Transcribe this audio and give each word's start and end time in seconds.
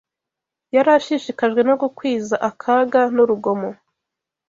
yari 0.75 0.89
ashishikajwe 0.97 1.61
no 1.67 1.75
gukwiza 1.81 2.35
akaga 2.49 3.01
n’urugomo 3.15 3.69